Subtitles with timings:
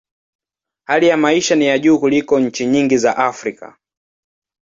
[0.87, 3.77] Hali ya maisha ni ya juu kuliko nchi nyingi za Afrika.